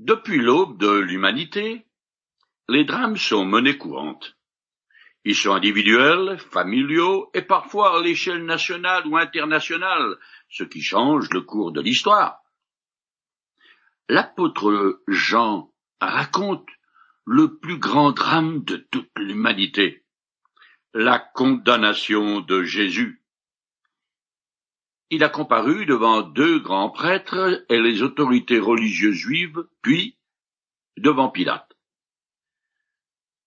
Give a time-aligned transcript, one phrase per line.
[0.00, 1.86] Depuis l'aube de l'humanité,
[2.68, 4.36] les drames sont monnaie courante.
[5.24, 10.18] Ils sont individuels, familiaux et parfois à l'échelle nationale ou internationale,
[10.48, 12.42] ce qui change le cours de l'histoire.
[14.08, 16.68] L'apôtre Jean raconte
[17.24, 20.04] le plus grand drame de toute l'humanité,
[20.92, 23.23] la condamnation de Jésus.
[25.14, 30.16] Il a comparu devant deux grands prêtres et les autorités religieuses juives, puis
[30.96, 31.70] devant Pilate.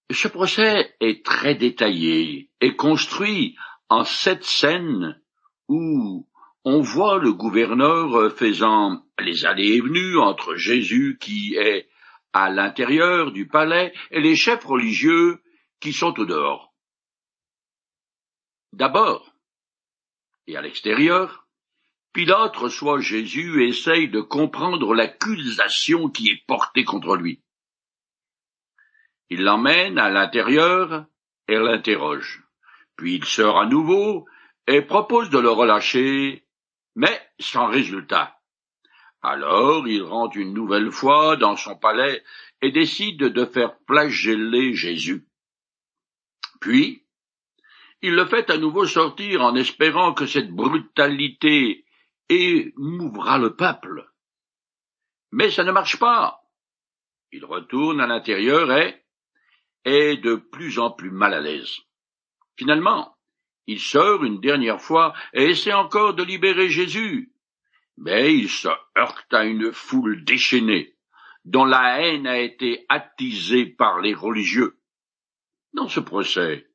[0.09, 3.57] Ce procès est très détaillé et construit
[3.89, 5.21] en sept scènes
[5.67, 6.25] où
[6.63, 11.89] on voit le gouverneur faisant les allées et venues entre Jésus qui est
[12.31, 15.41] à l'intérieur du palais et les chefs religieux
[15.81, 16.73] qui sont au dehors.
[18.71, 19.33] D'abord,
[20.47, 21.46] et à l'extérieur,
[22.13, 27.41] Pilate reçoit Jésus et essaye de comprendre l'accusation qui est portée contre lui.
[29.29, 31.05] Il l'emmène à l'intérieur
[31.47, 32.43] et l'interroge.
[32.95, 34.25] Puis il sort à nouveau
[34.67, 36.45] et propose de le relâcher,
[36.95, 38.39] mais sans résultat.
[39.21, 42.23] Alors il rentre une nouvelle fois dans son palais
[42.61, 45.27] et décide de faire flageller Jésus.
[46.59, 47.05] Puis,
[48.01, 51.85] il le fait à nouveau sortir en espérant que cette brutalité
[52.29, 54.09] et mouvra le peuple.
[55.31, 56.41] Mais ça ne marche pas.
[57.31, 59.03] Il retourne à l'intérieur et
[59.83, 61.77] est de plus en plus mal à l'aise.
[62.57, 63.15] Finalement,
[63.67, 67.33] il sort une dernière fois et essaie encore de libérer Jésus.
[67.97, 70.95] Mais il se heurte à une foule déchaînée,
[71.45, 74.77] dont la haine a été attisée par les religieux.
[75.73, 76.67] Dans ce procès,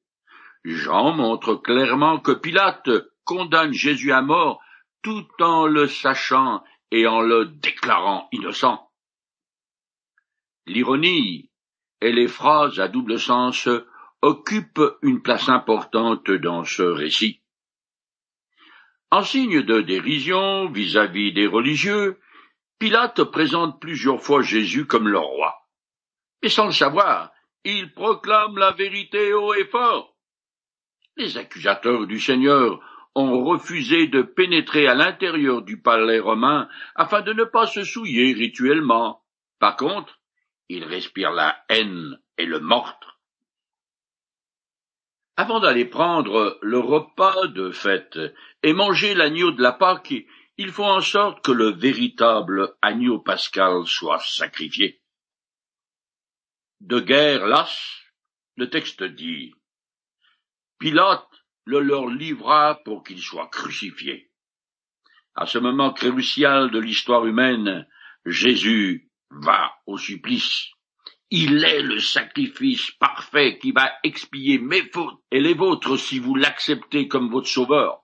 [0.64, 2.90] Jean montre clairement que Pilate
[3.24, 4.61] condamne Jésus à mort
[5.02, 8.90] tout en le sachant et en le déclarant innocent.
[10.66, 11.50] L'ironie
[12.00, 13.68] et les phrases à double sens
[14.22, 17.42] occupent une place importante dans ce récit.
[19.10, 22.20] En signe de dérision vis-à-vis des religieux,
[22.78, 25.68] Pilate présente plusieurs fois Jésus comme leur roi.
[26.42, 27.30] Et sans le savoir,
[27.64, 30.16] il proclame la vérité haut et fort.
[31.16, 32.80] Les accusateurs du Seigneur
[33.14, 38.32] ont refusé de pénétrer à l'intérieur du palais romain afin de ne pas se souiller
[38.32, 39.22] rituellement.
[39.58, 40.20] Par contre,
[40.68, 43.20] ils respirent la haine et le meurtre.
[45.36, 48.18] Avant d'aller prendre le repas de fête
[48.62, 50.14] et manger l'agneau de la Pâque,
[50.58, 55.02] il faut en sorte que le véritable agneau pascal soit sacrifié.
[56.80, 58.02] De guerre lasse,
[58.56, 59.54] le texte dit
[60.78, 64.30] Pilate le leur livra pour qu'il soit crucifié.
[65.34, 67.86] À ce moment crucial de l'histoire humaine,
[68.26, 70.68] Jésus va au supplice.
[71.30, 76.34] Il est le sacrifice parfait qui va expier mes fautes et les vôtres si vous
[76.34, 78.02] l'acceptez comme votre sauveur.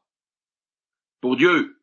[1.21, 1.83] Pour Dieu,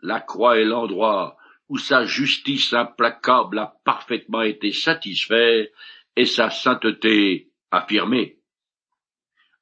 [0.00, 1.36] la croix est l'endroit
[1.68, 5.72] où sa justice implacable a parfaitement été satisfaite
[6.16, 8.39] et sa sainteté affirmée.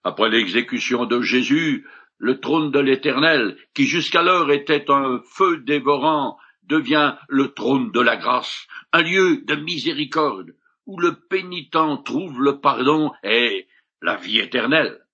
[0.05, 1.87] Après l'exécution de Jésus,
[2.19, 8.17] le trône de l'Éternel, qui jusqu'alors était un feu dévorant, devient le trône de la
[8.17, 10.55] grâce, un lieu de miséricorde,
[10.87, 13.69] où le pénitent trouve le pardon et
[14.03, 15.05] la vie éternelle.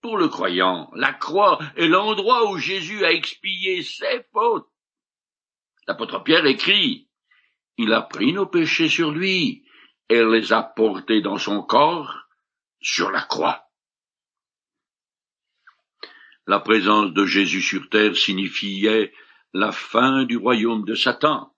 [0.00, 4.68] Pour le croyant, la croix est l'endroit où Jésus a expié ses fautes.
[5.86, 7.08] L'apôtre Pierre écrit,
[7.78, 9.64] Il a pris nos péchés sur lui
[10.08, 12.26] et les a portés dans son corps
[12.80, 13.63] sur la croix.
[16.46, 19.14] La présence de Jésus sur terre signifiait
[19.54, 21.54] la fin du royaume de Satan.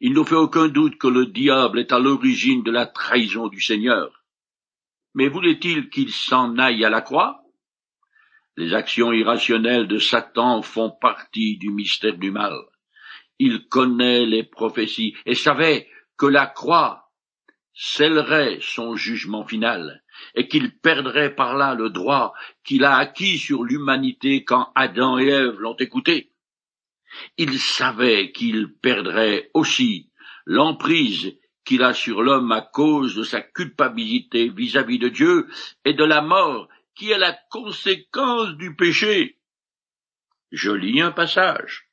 [0.00, 3.60] Il ne fait aucun doute que le diable est à l'origine de la trahison du
[3.60, 4.24] Seigneur.
[5.14, 7.42] Mais voulait-il qu'il s'en aille à la croix?
[8.56, 12.58] Les actions irrationnelles de Satan font partie du mystère du mal.
[13.38, 15.88] Il connaît les prophéties et savait
[16.18, 17.12] que la croix
[17.74, 20.02] scellerait son jugement final
[20.34, 22.34] et qu'il perdrait par là le droit
[22.64, 26.32] qu'il a acquis sur l'humanité quand Adam et Ève l'ont écouté.
[27.36, 30.10] Il savait qu'il perdrait aussi
[30.46, 35.48] l'emprise qu'il a sur l'homme à cause de sa culpabilité vis-à-vis -vis de Dieu
[35.84, 39.38] et de la mort qui est la conséquence du péché.
[40.52, 41.88] Je lis un passage.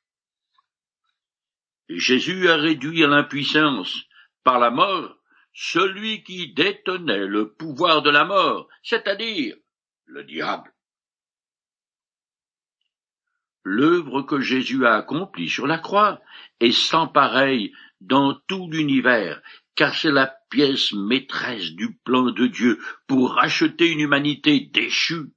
[1.88, 4.04] Jésus a réduit à l'impuissance
[4.44, 5.17] par la mort
[5.60, 9.56] celui qui détenait le pouvoir de la mort, c'est-à-dire
[10.06, 10.72] le diable.
[13.64, 16.20] L'œuvre que Jésus a accomplie sur la croix
[16.60, 19.42] est sans pareil dans tout l'univers,
[19.74, 22.78] car c'est la pièce maîtresse du plan de Dieu
[23.08, 25.32] pour racheter une humanité déchue.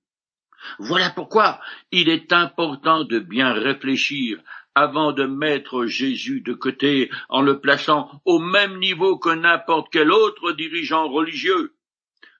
[0.77, 1.59] Voilà pourquoi
[1.91, 4.39] il est important de bien réfléchir
[4.75, 10.12] avant de mettre Jésus de côté en le plaçant au même niveau que n'importe quel
[10.12, 11.75] autre dirigeant religieux.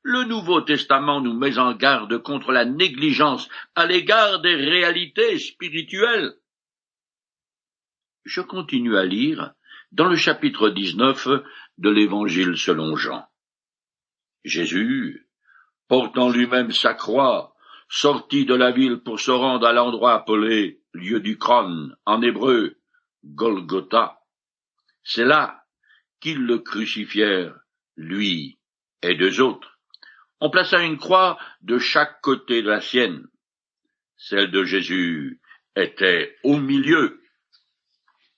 [0.04, 6.34] Le Nouveau Testament nous met en garde contre la négligence à l'égard des réalités spirituelles.
[8.24, 9.54] Je continue à lire
[9.92, 11.28] dans le chapitre 19
[11.78, 13.26] de l'Évangile selon Jean.
[14.44, 15.28] Jésus,
[15.88, 17.54] portant lui-même sa croix,
[17.90, 22.78] sortit de la ville pour se rendre à l'endroit appelé lieu du crâne, en hébreu,
[23.24, 24.20] Golgotha.
[25.04, 25.64] C'est là
[26.20, 27.56] qu'ils le crucifièrent,
[27.96, 28.60] lui
[29.02, 29.80] et deux autres.
[30.40, 33.28] On plaça une croix de chaque côté de la sienne.
[34.18, 35.42] Celle de Jésus
[35.76, 37.22] était au milieu.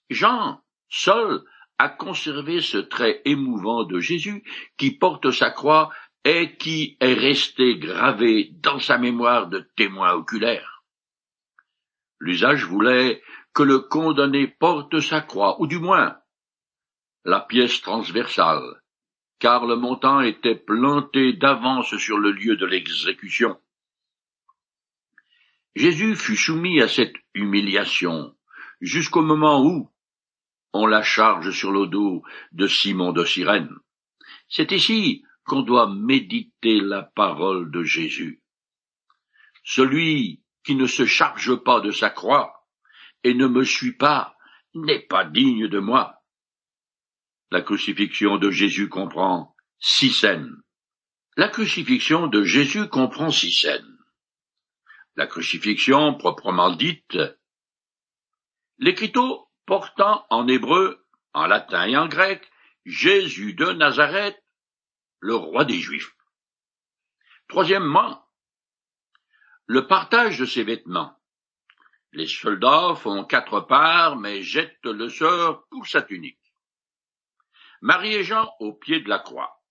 [0.09, 1.43] Jean, seul,
[1.79, 4.43] a conservé ce trait émouvant de Jésus
[4.77, 5.89] qui porte sa croix
[6.23, 10.72] et qui est resté gravé dans sa mémoire de témoin oculaire.
[12.23, 13.21] L'usage voulait
[13.53, 16.17] que le condamné porte sa croix, ou du moins
[17.25, 18.81] la pièce transversale,
[19.39, 23.59] car le montant était planté d'avance sur le lieu de l'exécution.
[25.75, 28.33] Jésus fut soumis à cette humiliation
[28.79, 29.91] jusqu'au moment où
[30.71, 32.23] on la charge sur le dos
[32.53, 33.75] de Simon de Cyrène.
[34.47, 38.41] C'est ici qu'on doit méditer la parole de Jésus.
[39.65, 42.67] Celui qui ne se charge pas de sa croix
[43.23, 44.35] et ne me suit pas
[44.73, 46.23] n'est pas digne de moi.
[47.51, 50.55] La crucifixion de Jésus comprend six scènes.
[51.37, 53.97] La crucifixion de Jésus comprend six scènes.
[55.15, 57.17] La crucifixion proprement dite,
[58.79, 62.49] l'écriteau portant en hébreu, en latin et en grec,
[62.85, 64.41] Jésus de Nazareth,
[65.19, 66.15] le roi des Juifs.
[67.47, 68.22] Troisièmement,
[69.65, 71.17] le partage de ses vêtements.
[72.11, 76.53] Les soldats font quatre parts, mais jettent le sort pour sa tunique.
[77.81, 79.61] Marie et Jean au pied de la croix.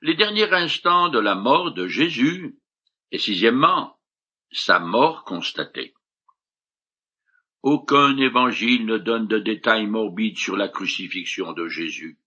[0.00, 2.58] Les derniers instants de la mort de Jésus,
[3.10, 3.96] et sixièmement,
[4.50, 5.94] sa mort constatée.
[7.62, 12.18] Aucun évangile ne donne de détails morbides sur la crucifixion de Jésus.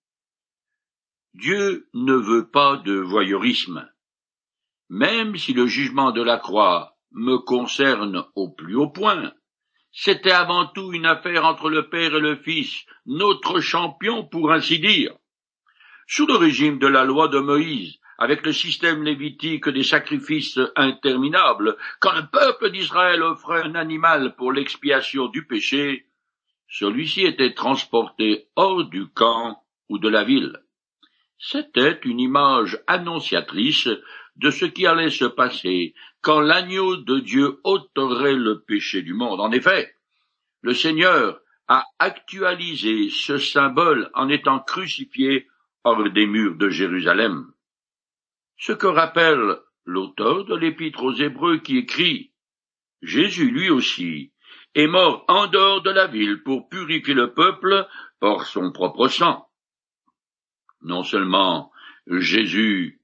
[1.33, 3.91] Dieu ne veut pas de voyeurisme.
[4.89, 9.33] Même si le jugement de la croix me concerne au plus haut point,
[9.91, 14.79] c'était avant tout une affaire entre le Père et le Fils, notre champion pour ainsi
[14.79, 15.15] dire.
[16.07, 21.77] Sous le régime de la loi de Moïse, avec le système lévitique des sacrifices interminables,
[21.99, 26.05] quand le peuple d'Israël offrait un animal pour l'expiation du péché,
[26.67, 30.64] celui-ci était transporté hors du camp ou de la ville.
[31.37, 33.89] C'était une image annonciatrice
[34.35, 39.39] de ce qui allait se passer quand l'agneau de Dieu ôterait le péché du monde.
[39.39, 39.95] En effet,
[40.61, 45.47] le Seigneur a actualisé ce symbole en étant crucifié
[45.83, 47.51] hors des murs de Jérusalem.
[48.57, 52.31] Ce que rappelle l'auteur de l'épître aux Hébreux qui écrit
[53.01, 54.31] Jésus lui aussi
[54.73, 57.87] est mort en dehors de la ville pour purifier le peuple
[58.19, 59.47] par son propre sang.
[60.85, 61.71] Non seulement
[62.06, 63.01] Jésus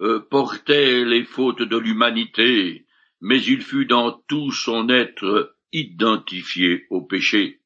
[0.00, 2.84] euh, portait les fautes de l'humanité,
[3.22, 7.62] mais il fut dans tout son être identifié au péché.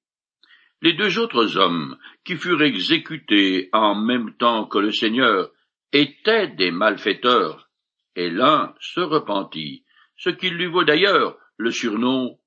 [0.81, 5.51] Les deux autres hommes qui furent exécutés en même temps que le Seigneur
[5.93, 7.69] étaient des malfaiteurs,
[8.15, 9.85] et l'un se repentit,
[10.17, 12.39] ce qui lui vaut d'ailleurs le surnom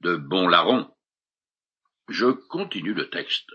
[0.00, 0.88] de bon larron.
[2.08, 3.50] Je continue le texte.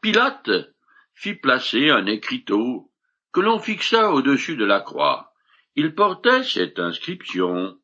[0.00, 0.73] Pilate
[1.14, 2.90] fit placer un écriteau
[3.32, 5.32] que l'on fixa au-dessus de la croix.
[5.76, 7.76] Il portait cette inscription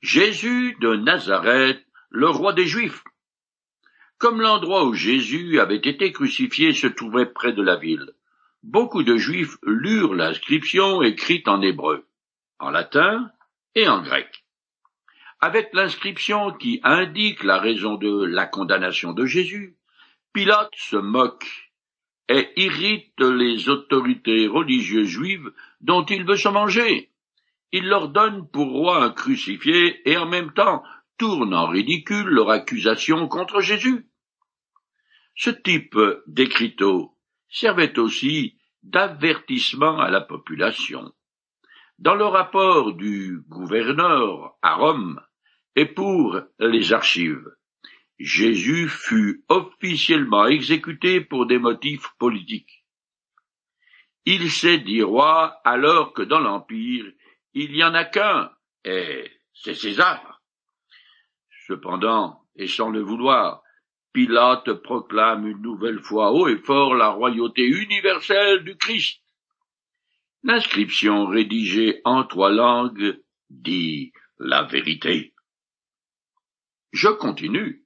[0.00, 3.02] Jésus de Nazareth, le roi des Juifs.
[4.18, 8.12] Comme l'endroit où Jésus avait été crucifié se trouvait près de la ville,
[8.62, 12.06] beaucoup de Juifs lurent l'inscription écrite en hébreu,
[12.58, 13.30] en latin
[13.74, 14.44] et en grec.
[15.40, 19.76] Avec l'inscription qui indique la raison de la condamnation de Jésus,
[20.32, 21.65] Pilate se moque
[22.28, 27.10] et irrite les autorités religieuses juives dont il veut se manger.
[27.72, 30.82] Il leur donne pour roi un crucifié et en même temps
[31.18, 34.08] tourne en ridicule leur accusation contre Jésus.
[35.34, 37.12] Ce type d'écriteau
[37.48, 41.12] servait aussi d'avertissement à la population.
[41.98, 45.20] Dans le rapport du gouverneur à Rome
[45.74, 47.50] et pour les archives,
[48.18, 52.84] Jésus fut officiellement exécuté pour des motifs politiques.
[54.24, 57.06] Il s'est dit roi alors que dans l'Empire,
[57.54, 58.50] il n'y en a qu'un,
[58.84, 60.42] et c'est César.
[61.66, 63.62] Cependant, et sans le vouloir,
[64.12, 69.20] Pilate proclame une nouvelle fois haut et fort la royauté universelle du Christ.
[70.42, 73.20] L'inscription rédigée en trois langues
[73.50, 75.34] dit la vérité.
[76.92, 77.85] Je continue.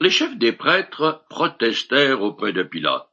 [0.00, 3.08] Les chefs des prêtres protestèrent auprès de Pilate.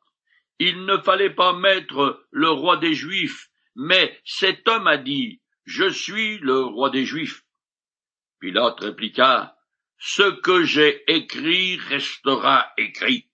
[0.60, 5.90] Il ne fallait pas mettre le roi des Juifs, mais cet homme a dit Je
[5.90, 7.44] suis le roi des Juifs.
[8.40, 9.58] Pilate répliqua
[9.98, 13.30] Ce que j'ai écrit restera écrit.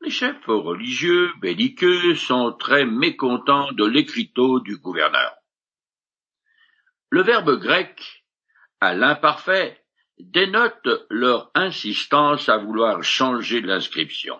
[0.00, 5.36] Les chefs religieux belliqueux sont très mécontents de l'écriteau du gouverneur.
[7.10, 8.24] Le verbe grec,
[8.80, 9.81] à l'imparfait,
[10.22, 14.38] dénote leur insistance à vouloir changer l'inscription.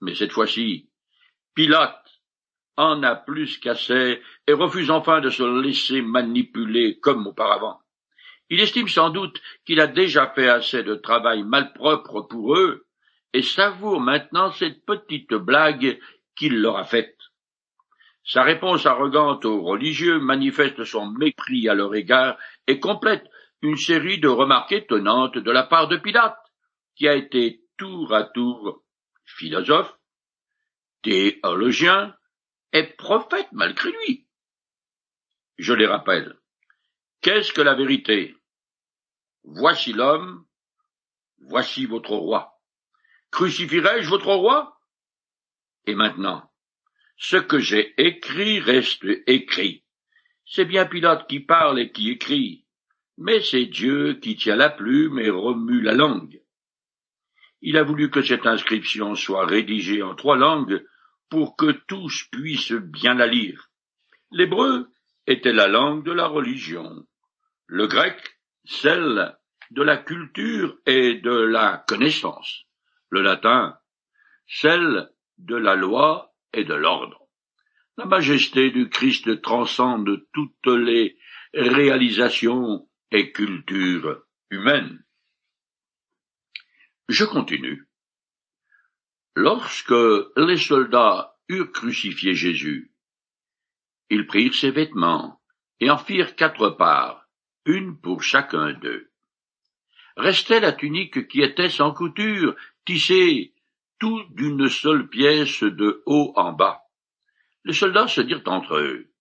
[0.00, 0.88] Mais cette fois-ci,
[1.54, 2.04] Pilate
[2.76, 7.80] en a plus qu'assez et refuse enfin de se laisser manipuler comme auparavant.
[8.50, 12.86] Il estime sans doute qu'il a déjà fait assez de travail malpropre pour eux
[13.34, 15.98] et savoure maintenant cette petite blague
[16.34, 17.16] qu'il leur a faite.
[18.24, 23.28] Sa réponse arrogante aux religieux manifeste son mépris à leur égard et complète
[23.62, 26.38] une série de remarques étonnantes de la part de Pilate,
[26.94, 28.84] qui a été tour à tour
[29.24, 29.92] philosophe,
[31.02, 32.16] théologien
[32.72, 34.28] et prophète malgré lui.
[35.58, 36.38] Je les rappelle.
[37.20, 38.36] Qu'est-ce que la vérité?
[39.42, 40.46] Voici l'homme,
[41.38, 42.60] voici votre roi.
[43.30, 44.80] Crucifierai-je votre roi?
[45.86, 46.50] Et maintenant,
[47.16, 49.84] ce que j'ai écrit reste écrit.
[50.46, 52.66] C'est bien Pilate qui parle et qui écrit,
[53.18, 56.40] mais c'est Dieu qui tient la plume et remue la langue.
[57.60, 60.84] Il a voulu que cette inscription soit rédigée en trois langues
[61.28, 63.70] pour que tous puissent bien la lire.
[64.30, 64.88] L'hébreu
[65.26, 67.04] était la langue de la religion,
[67.66, 69.36] le grec celle
[69.72, 72.68] de la culture et de la connaissance
[73.10, 73.78] le latin,
[74.46, 77.26] celle de la loi et de l'ordre.
[77.96, 81.18] La majesté du Christ transcende toutes les
[81.54, 85.04] réalisations et cultures humaines.
[87.08, 87.88] Je continue.
[89.34, 89.94] Lorsque
[90.36, 92.92] les soldats eurent crucifié Jésus,
[94.10, 95.40] ils prirent ses vêtements
[95.80, 97.28] et en firent quatre parts,
[97.64, 99.10] une pour chacun d'eux.
[100.16, 103.54] Restait la tunique qui était sans couture tissé
[103.98, 106.82] tout d'une seule pièce de haut en bas.
[107.64, 109.12] Les soldats se dirent entre eux.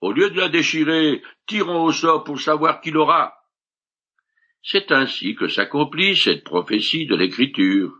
[0.00, 3.34] Au lieu de la déchirer, tirons au sort pour savoir qui l'aura.
[4.62, 7.92] C'est ainsi que s'accomplit cette prophétie de l'écriture.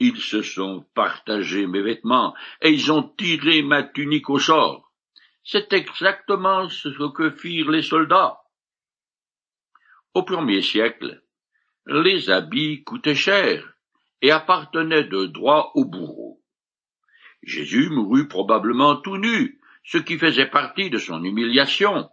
[0.00, 4.92] Ils se sont partagés mes vêtements, et ils ont tiré ma tunique au sort.
[5.44, 8.38] C'est exactement ce que firent les soldats.
[10.14, 11.22] Au premier siècle,
[11.86, 13.74] les habits coûtaient cher,
[14.22, 16.42] et appartenait de droit au bourreau.
[17.42, 19.57] Jésus mourut probablement tout nu,
[19.90, 22.10] ce qui faisait partie de son humiliation.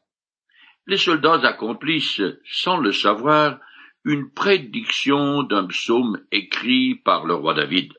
[0.88, 3.60] Les soldats accomplissent, sans le savoir,
[4.06, 7.92] une prédiction d'un psaume écrit par le roi David.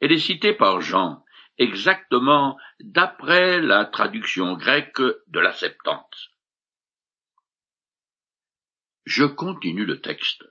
[0.00, 1.24] Elle est citée par Jean,
[1.56, 6.28] exactement d'après la traduction grecque de la Septante.
[9.06, 10.44] Je continue le texte.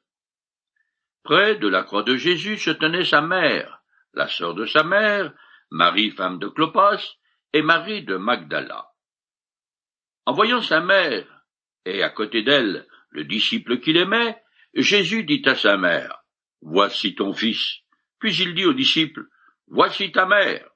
[1.21, 3.83] Près de la croix de Jésus se tenait sa mère,
[4.13, 5.33] la sœur de sa mère,
[5.69, 7.17] Marie femme de Clopas,
[7.53, 8.87] et Marie de Magdala.
[10.25, 11.25] En voyant sa mère,
[11.85, 14.41] et à côté d'elle le disciple qu'il aimait,
[14.73, 16.23] Jésus dit à sa mère,
[16.61, 17.79] Voici ton fils.
[18.19, 19.27] Puis il dit au disciple,
[19.67, 20.69] Voici ta mère.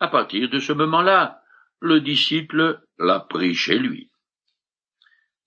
[0.00, 1.42] À partir de ce moment-là,
[1.80, 4.10] le disciple l'a pris chez lui.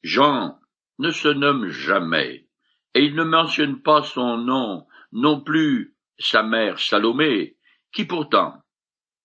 [0.04, 0.60] Jean
[1.00, 2.48] ne se nomme jamais
[2.94, 7.58] et il ne mentionne pas son nom, non plus sa mère Salomé,
[7.92, 8.62] qui pourtant,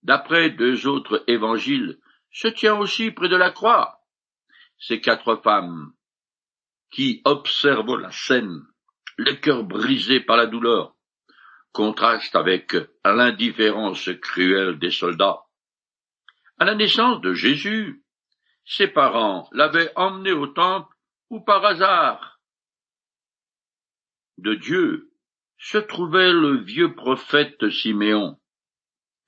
[0.04, 1.98] d'après deux autres évangiles,
[2.30, 4.00] se tient aussi près de la croix.
[4.78, 5.92] Ces quatre femmes,
[6.90, 8.62] qui observent la scène,
[9.16, 10.94] le cœur brisé par la douleur,
[11.72, 15.42] contrastent avec l'indifférence cruelle des soldats.
[16.58, 18.04] À la naissance de Jésus,
[18.64, 20.94] ses parents l'avaient emmené au temple
[21.30, 22.34] ou par hasard
[24.38, 25.10] de Dieu
[25.58, 28.38] se trouvait le vieux prophète Siméon.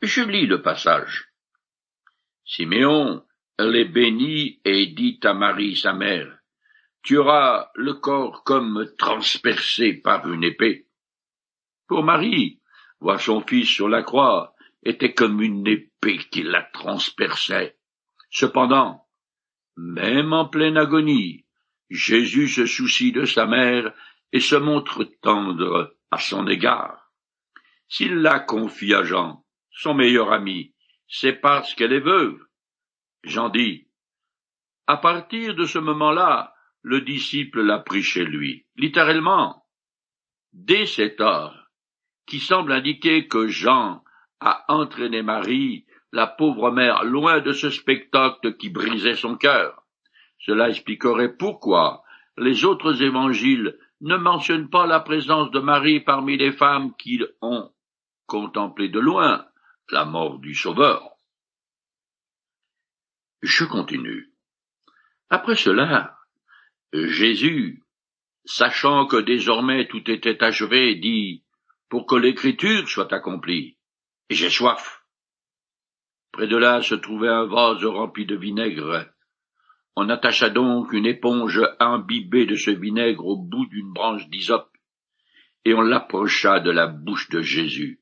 [0.02, 1.28] Je lis le passage.
[2.44, 3.24] Siméon
[3.58, 6.38] les bénit et dit à Marie sa mère,
[7.02, 10.86] tu auras le corps comme transpercé par une épée.
[11.86, 12.60] Pour Marie,
[13.00, 17.78] voir son fils sur la croix était comme une épée qui la transperçait.
[18.30, 19.06] Cependant,
[19.78, 21.46] même en pleine agonie,
[21.88, 23.94] Jésus se soucie de sa mère
[24.32, 27.10] et se montre tendre à son égard.
[27.88, 29.45] S'il la confie à Jean,
[29.76, 30.72] son meilleur ami,
[31.06, 32.40] c'est parce qu'elle est veuve.
[33.22, 33.86] Jean dit,
[34.86, 39.66] à partir de ce moment-là, le disciple l'a pris chez lui, littéralement.
[40.52, 41.70] Dès cette heure,
[42.26, 44.02] qui semble indiquer que Jean
[44.40, 49.84] a entraîné Marie, la pauvre mère, loin de ce spectacle qui brisait son cœur.
[50.38, 52.02] Cela expliquerait pourquoi
[52.38, 57.70] les autres évangiles ne mentionnent pas la présence de Marie parmi les femmes qui ont
[58.26, 59.46] contemplé de loin
[59.90, 61.16] la mort du Sauveur.
[63.42, 64.32] Je continue.
[65.30, 66.18] Après cela,
[66.92, 67.84] Jésus,
[68.44, 71.44] sachant que désormais tout était achevé, dit,
[71.88, 73.78] pour que l'écriture soit accomplie,
[74.28, 75.04] et j'ai soif.
[76.32, 79.08] Près de là se trouvait un vase rempli de vinaigre.
[79.94, 84.70] On attacha donc une éponge imbibée de ce vinaigre au bout d'une branche d'hysope,
[85.64, 88.00] et on l'approcha de la bouche de Jésus.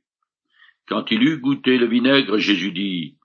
[0.86, 3.18] Quand il eut goûté le vinaigre, Jésus dit,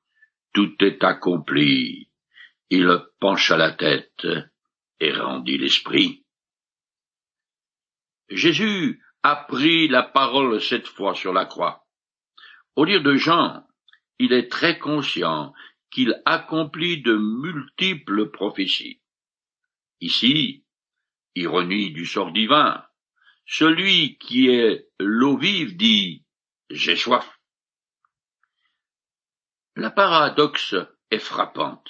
[0.54, 2.10] Tout est accompli.
[2.70, 4.28] Il pencha la tête
[5.00, 6.26] et rendit l'esprit.
[8.30, 11.86] Jésus a pris la parole cette fois sur la croix.
[12.76, 13.64] Au dire de Jean,
[14.20, 15.54] il est très conscient
[15.92, 19.02] qu'il accomplit de multiples prophéties.
[20.02, 20.64] Ici,
[21.36, 22.86] ironie du sort divin,
[23.46, 26.24] celui qui est l'eau vive dit
[26.70, 27.39] J'ai soif.
[29.80, 30.76] La paradoxe
[31.10, 31.90] est frappante.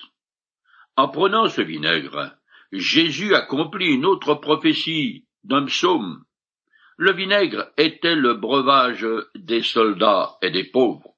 [0.95, 2.37] En prenant ce vinaigre,
[2.71, 6.23] Jésus accomplit une autre prophétie d'un psaume.
[6.97, 11.15] Le vinaigre était le breuvage des soldats et des pauvres.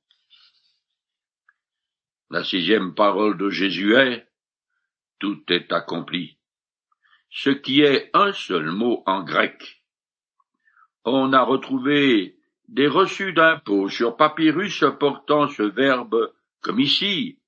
[2.29, 4.25] La sixième parole de Jésus est
[5.19, 6.37] Tout est accompli,
[7.29, 9.83] ce qui est un seul mot en grec.
[11.03, 12.37] On a retrouvé
[12.69, 16.31] des reçus d'impôts sur papyrus portant ce verbe,
[16.61, 17.39] comme ici,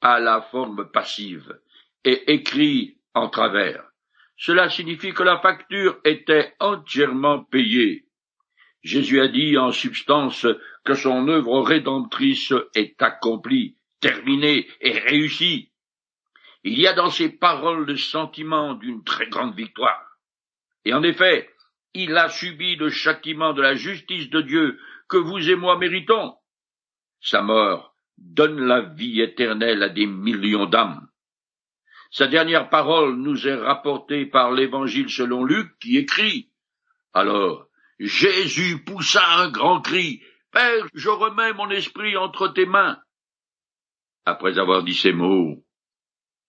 [0.00, 1.58] à la forme passive,
[2.04, 3.84] et écrit en travers.
[4.36, 8.06] Cela signifie que la facture était entièrement payée.
[8.82, 10.46] Jésus a dit en substance
[10.84, 15.70] que son œuvre rédemptrice est accomplie, terminé et réussi.
[16.64, 20.18] Il y a dans ces paroles le sentiment d'une très grande victoire.
[20.84, 21.48] Et en effet,
[21.94, 26.34] il a subi le châtiment de la justice de Dieu que vous et moi méritons.
[27.20, 31.08] Sa mort donne la vie éternelle à des millions d'âmes.
[32.10, 36.50] Sa dernière parole nous est rapportée par l'Évangile selon Luc qui écrit
[37.12, 40.22] Alors Jésus poussa un grand cri
[40.52, 43.00] Père, je remets mon esprit entre tes mains.
[44.26, 45.64] Après avoir dit ces mots,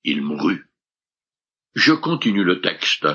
[0.04, 0.70] il mourut.
[1.74, 3.08] Je continue le texte.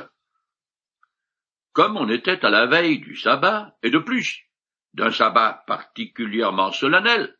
[1.72, 4.48] Comme on était à la veille du sabbat, et de plus,
[4.94, 7.37] d'un sabbat particulièrement solennel,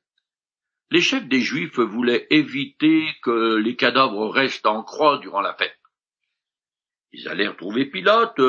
[0.91, 5.79] les chefs des Juifs voulaient éviter que les cadavres restent en croix durant la fête.
[7.13, 8.41] Ils allèrent trouver Pilate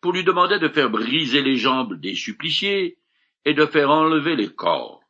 [0.00, 2.98] pour lui demander de faire briser les jambes des suppliciés
[3.44, 5.02] et de faire enlever les corps.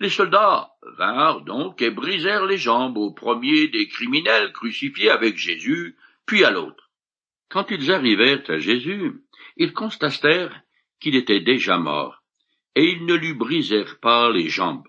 [0.00, 5.96] Les soldats vinrent donc et brisèrent les jambes au premier des criminels crucifiés avec Jésus,
[6.26, 6.90] puis à l'autre.
[7.50, 9.22] Quand ils arrivèrent à Jésus,
[9.56, 10.62] ils constatèrent
[11.00, 12.22] qu'il était déjà mort,
[12.74, 14.86] et ils ne lui brisèrent pas les jambes.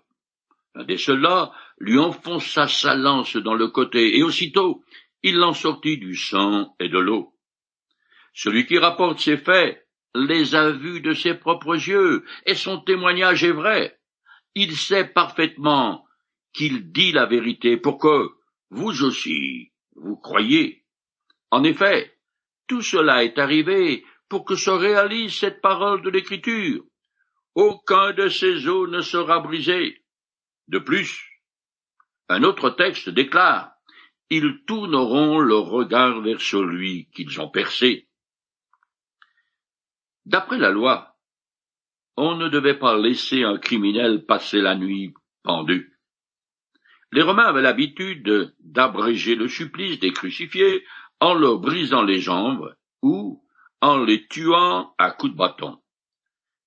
[0.76, 4.84] Un des soldats lui enfonça sa lance dans le côté, et aussitôt
[5.24, 7.34] il en sortit du sang et de l'eau.
[8.34, 13.44] Celui qui rapporte ces faits les a vus de ses propres yeux, et son témoignage
[13.44, 13.98] est vrai
[14.56, 16.06] il sait parfaitement
[16.54, 18.30] qu'il dit la vérité pour que
[18.70, 20.84] vous aussi vous croyez.
[21.52, 22.18] En effet,
[22.68, 26.84] tout cela est arrivé pour que se réalise cette parole de l'Écriture.
[27.56, 30.01] Aucun de ces os ne sera brisé.
[30.72, 31.30] De plus,
[32.30, 33.74] un autre texte déclare
[34.30, 38.08] Ils tourneront leur regard vers celui qu'ils ont percé.
[40.26, 41.18] D'après la loi,
[42.16, 46.00] on ne devait pas laisser un criminel passer la nuit pendu.
[47.12, 50.86] Les Romains avaient l'habitude d'abréger le supplice des crucifiés
[51.20, 53.44] en leur brisant les jambes ou
[53.82, 55.82] en les tuant à coups de bâton.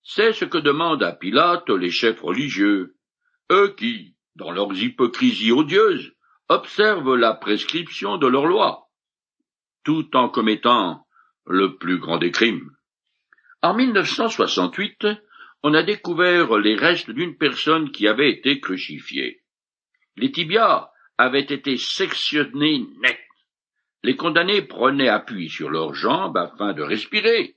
[0.03, 2.94] C'est ce que demandent à Pilate les chefs religieux,
[3.53, 6.13] eux qui, dans leurs hypocrisies odieuses,
[6.49, 8.81] observent la prescription de leur loi.
[9.85, 11.07] tout en commettant
[11.47, 12.71] le plus grand des crimes.
[13.63, 15.07] En 1968,
[15.63, 19.43] on a découvert les restes d'une personne qui avait été crucifiée.
[20.17, 23.19] Les tibias avaient été sectionnés net.
[24.03, 27.57] Les condamnés prenaient appui sur leurs jambes afin de respirer.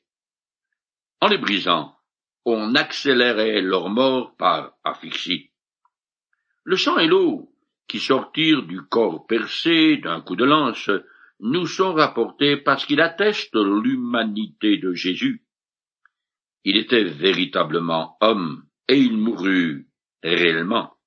[1.19, 1.95] En les brisant,
[2.45, 5.46] on accélérait leur mort par asphyxie.
[6.67, 7.49] Le sang et l'eau
[7.87, 10.91] qui sortirent du corps percé d'un coup de lance
[11.39, 15.45] nous sont rapportés parce qu'il atteste l'humanité de Jésus.
[16.65, 19.87] Il était véritablement homme et il mourut
[20.21, 20.97] réellement.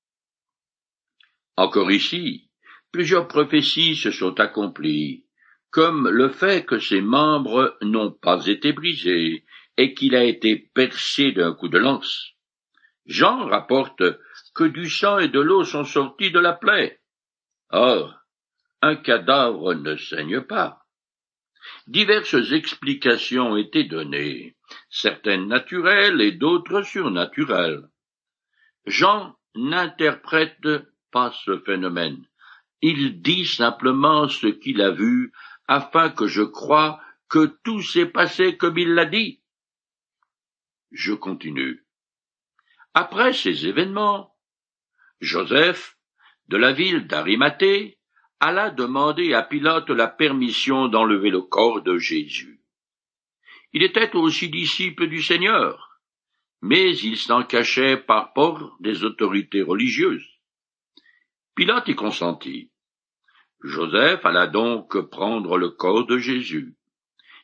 [1.59, 2.49] Encore ici,
[2.91, 5.27] plusieurs prophéties se sont accomplies,
[5.69, 9.45] comme le fait que ses membres n'ont pas été brisés
[9.77, 12.35] et qu'il a été percé d'un coup de lance.
[13.11, 14.05] Jean rapporte
[14.55, 17.01] que du sang et de l'eau sont sortis de la plaie.
[17.71, 18.17] Or,
[18.83, 20.87] un cadavre ne saigne pas.
[21.89, 24.57] Diverses explications ont été données,
[24.91, 27.89] certaines naturelles et d'autres surnaturelles.
[28.87, 30.61] Jean n'interprète
[31.11, 32.25] pas ce phénomène.
[32.81, 35.33] Il dit simplement ce qu'il a vu
[35.67, 39.43] afin que je croie que tout s'est passé comme il l'a dit.
[40.93, 41.85] Je continue.
[42.95, 44.35] Après ces événements,
[45.21, 45.97] Joseph,
[46.49, 47.99] de la ville d'Arimathée,
[48.41, 52.61] alla demander à Pilate la permission d'enlever le corps de Jésus.
[53.73, 56.01] Il était aussi disciple du Seigneur,
[56.63, 60.27] mais il s'en cachait par peur des autorités religieuses.
[61.55, 62.73] Pilate y consentit.
[63.63, 66.75] Joseph alla donc prendre le corps de Jésus.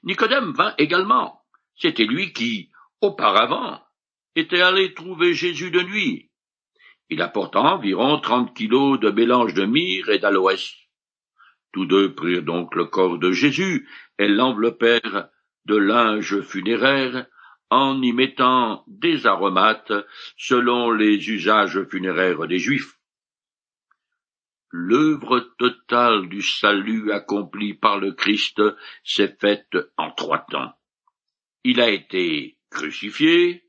[0.03, 1.43] Nicodème vint également.
[1.77, 3.86] C'était lui qui, auparavant,
[4.37, 6.31] était allé trouver Jésus de nuit.
[7.09, 10.75] Il apporta environ trente kilos de mélange de myrrhe et d'aloès.
[11.73, 15.29] Tous deux prirent donc le corps de Jésus et l'enveloppèrent
[15.65, 17.27] de linge funéraire
[17.71, 19.93] en y mettant des aromates
[20.37, 22.99] selon les usages funéraires des Juifs.
[24.71, 28.63] L'œuvre totale du salut accompli par le Christ
[29.05, 30.75] s'est faite en trois temps.
[31.65, 33.66] Il a été crucifié,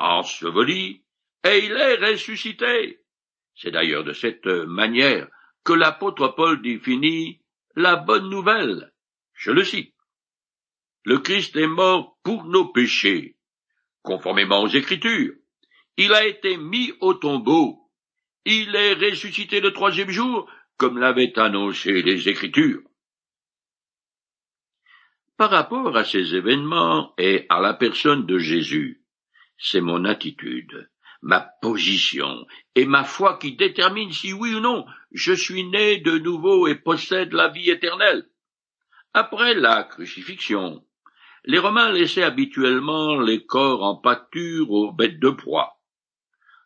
[0.00, 1.04] enseveli,
[1.44, 3.00] et il est ressuscité.
[3.54, 5.28] C'est d'ailleurs de cette manière
[5.64, 7.40] que l'apôtre Paul définit
[7.76, 8.92] la bonne nouvelle.
[9.34, 9.94] Je le cite.
[11.04, 13.36] Le Christ est mort pour nos péchés,
[14.02, 15.34] conformément aux Écritures.
[15.96, 17.90] Il a été mis au tombeau.
[18.44, 22.82] Il est ressuscité le troisième jour, comme l'avaient annoncé les Écritures.
[25.36, 28.99] Par rapport à ces événements et à la personne de Jésus,
[29.60, 30.90] c'est mon attitude,
[31.22, 36.18] ma position et ma foi qui déterminent si oui ou non je suis né de
[36.18, 38.26] nouveau et possède la vie éternelle.
[39.12, 40.84] Après la crucifixion,
[41.44, 45.80] les Romains laissaient habituellement les corps en pâture aux bêtes de proie.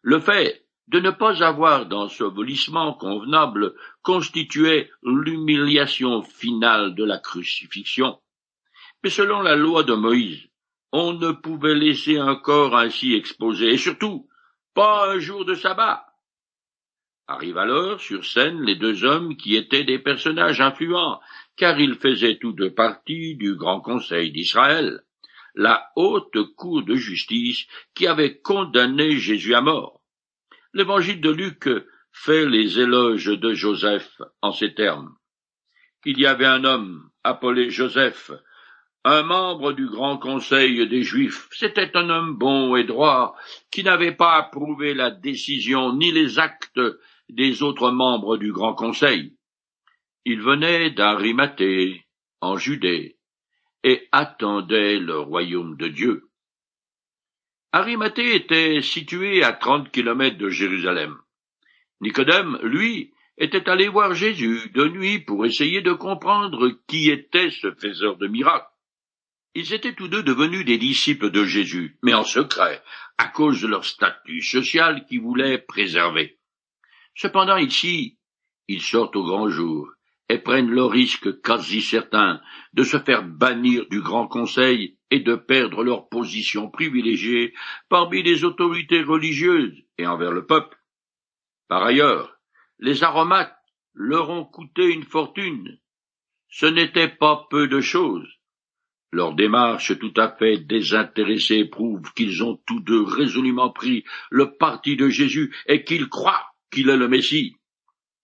[0.02, 8.20] Le fait de ne pas avoir d'ensevelissement convenable constituait l'humiliation finale de la crucifixion.
[9.02, 10.48] Mais selon la loi de Moïse,
[10.96, 14.28] on ne pouvait laisser un corps ainsi exposé, et surtout
[14.74, 16.06] pas un jour de sabbat.
[17.26, 21.20] Arrivent alors sur scène les deux hommes qui étaient des personnages influents,
[21.56, 25.00] car ils faisaient tous deux partie du Grand Conseil d'Israël,
[25.56, 30.00] la haute cour de justice qui avait condamné Jésus à mort.
[30.74, 31.68] L'évangile de Luc
[32.12, 35.16] fait les éloges de Joseph en ces termes.
[36.04, 38.30] Il y avait un homme appelé Joseph,
[39.04, 41.48] un membre du grand conseil des Juifs.
[41.52, 43.36] C'était un homme bon et droit,
[43.70, 46.80] qui n'avait pas approuvé la décision ni les actes
[47.28, 49.36] des autres membres du grand conseil.
[50.24, 52.02] Il venait d'Arimathée,
[52.40, 53.18] en Judée,
[53.82, 56.30] et attendait le royaume de Dieu.
[57.72, 61.18] Arimathée était situé à trente kilomètres de Jérusalem.
[62.00, 67.72] Nicodème, lui, était allé voir Jésus de nuit pour essayer de comprendre qui était ce
[67.72, 68.73] faiseur de miracles.
[69.56, 72.82] Ils étaient tous deux devenus des disciples de Jésus, mais en secret,
[73.18, 76.40] à cause de leur statut social qu'ils voulaient préserver.
[77.14, 78.18] Cependant ici,
[78.66, 79.88] ils sortent au grand jour
[80.28, 82.40] et prennent le risque quasi certain
[82.72, 87.54] de se faire bannir du Grand Conseil et de perdre leur position privilégiée
[87.88, 90.76] parmi les autorités religieuses et envers le peuple.
[91.68, 92.36] Par ailleurs,
[92.80, 93.56] les aromates
[93.92, 95.78] leur ont coûté une fortune.
[96.48, 98.28] Ce n'était pas peu de choses.
[99.14, 104.96] Leur démarche tout à fait désintéressée prouve qu'ils ont tous deux résolument pris le parti
[104.96, 107.54] de Jésus et qu'ils croient qu'il est le Messie,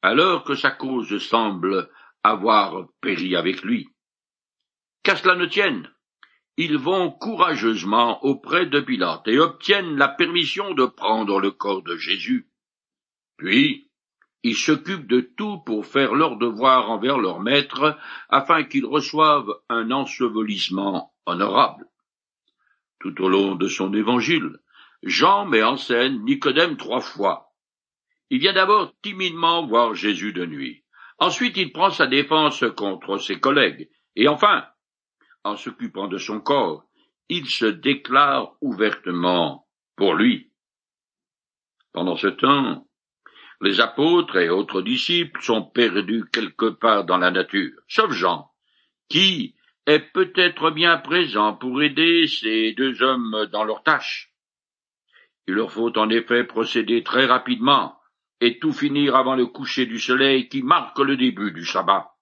[0.02, 1.88] alors que sa cause semble
[2.24, 3.86] avoir péri avec lui.
[5.04, 5.88] Qu'à cela ne tienne,
[6.56, 11.96] ils vont courageusement auprès de Pilate et obtiennent la permission de prendre le corps de
[11.98, 12.48] Jésus.
[13.36, 13.89] Puis,
[14.42, 17.98] ils s'occupent de tout pour faire leur devoir envers leur maître
[18.28, 21.86] afin qu'ils reçoivent un ensevelissement honorable.
[23.00, 24.58] Tout au long de son évangile,
[25.02, 27.52] Jean met en scène Nicodème trois fois.
[28.30, 30.84] Il vient d'abord timidement voir Jésus de nuit.
[31.18, 33.90] Ensuite, il prend sa défense contre ses collègues.
[34.16, 34.66] Et enfin,
[35.44, 36.84] en s'occupant de son corps,
[37.28, 40.50] il se déclare ouvertement pour lui.
[41.92, 42.86] Pendant ce temps,
[43.60, 48.50] les apôtres et autres disciples sont perdus quelque part dans la nature, sauf Jean,
[49.08, 49.54] qui
[49.86, 54.32] est peut-être bien présent pour aider ces deux hommes dans leur tâche.
[55.46, 57.98] Il leur faut en effet procéder très rapidement
[58.40, 62.14] et tout finir avant le coucher du soleil qui marque le début du sabbat.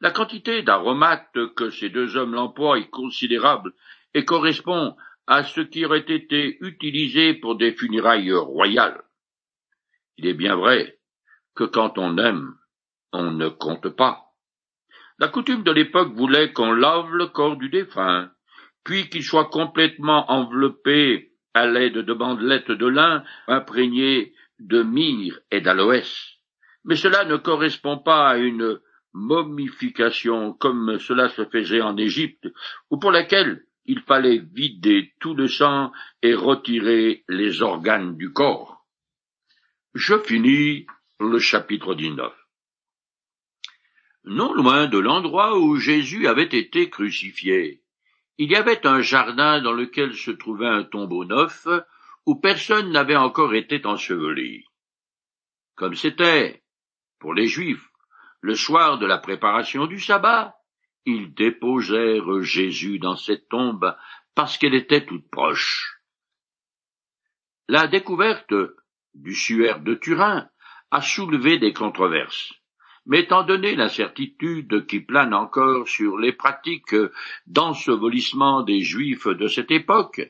[0.00, 3.72] La quantité d'aromates que ces deux hommes l'emploient est considérable
[4.14, 9.02] et correspond à ce qui aurait été utilisé pour des funérailles royales.
[10.18, 10.98] Il est bien vrai
[11.54, 12.54] que quand on aime,
[13.12, 14.26] on ne compte pas.
[15.18, 18.30] La coutume de l'époque voulait qu'on lave le corps du défunt,
[18.84, 25.60] puis qu'il soit complètement enveloppé à l'aide de bandelettes de lin imprégnées de myrrhe et
[25.60, 26.36] d'aloès.
[26.84, 28.78] Mais cela ne correspond pas à une
[29.12, 32.46] momification comme cela se faisait en Égypte,
[32.90, 38.75] ou pour laquelle il fallait vider tout le sang et retirer les organes du corps.
[39.98, 40.86] Je finis
[41.18, 42.30] le chapitre 19.
[44.24, 47.82] Non loin de l'endroit où Jésus avait été crucifié,
[48.36, 51.66] il y avait un jardin dans lequel se trouvait un tombeau neuf,
[52.26, 54.66] où personne n'avait encore été enseveli.
[55.76, 56.62] Comme c'était,
[57.18, 57.88] pour les Juifs,
[58.42, 60.58] le soir de la préparation du sabbat,
[61.06, 63.96] ils déposèrent Jésus dans cette tombe
[64.34, 66.02] parce qu'elle était toute proche.
[67.66, 68.52] La découverte
[69.16, 70.48] du suaire de Turin
[70.90, 72.52] a soulevé des controverses.
[73.06, 76.96] Mais étant donné l'incertitude qui plane encore sur les pratiques
[77.46, 80.20] d'ensevelissement des Juifs de cette époque,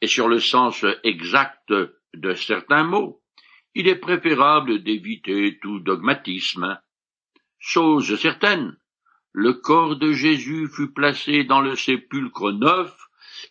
[0.00, 1.72] et sur le sens exact
[2.14, 3.20] de certains mots,
[3.74, 6.78] il est préférable d'éviter tout dogmatisme.
[7.58, 8.76] Chose certaine,
[9.32, 12.94] le corps de Jésus fut placé dans le sépulcre neuf,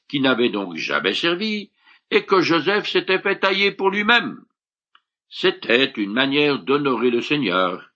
[0.08, 1.72] qui n'avait donc jamais servi,
[2.10, 4.46] et que Joseph s'était fait tailler pour lui-même.
[5.36, 7.90] C'était une manière d'honorer le Seigneur.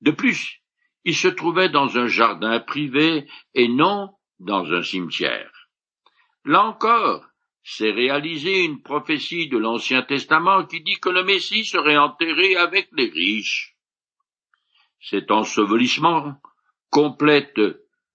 [0.00, 0.60] De plus,
[1.04, 5.52] il se trouvait dans un jardin privé et non dans un cimetière.
[6.44, 7.24] Là encore,
[7.62, 12.88] c'est réalisé une prophétie de l'Ancien Testament qui dit que le Messie serait enterré avec
[12.90, 13.76] les riches.
[14.98, 16.40] Cet ensevelissement
[16.90, 17.60] complète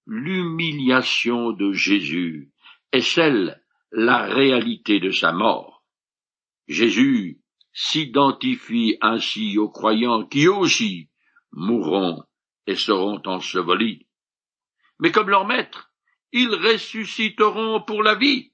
[0.05, 2.51] l'humiliation de Jésus
[2.91, 5.85] et celle la réalité de sa mort.
[6.67, 7.39] Jésus
[7.75, 11.09] s'identifie ainsi aux croyants qui aussi
[11.51, 12.23] mourront
[12.65, 14.07] et seront ensevelis.
[14.99, 15.91] Mais comme leur maître,
[16.31, 18.53] ils ressusciteront pour la vie.